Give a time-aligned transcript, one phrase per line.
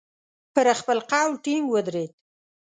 [0.53, 2.11] پر خپل قول ټینګ ودرېد.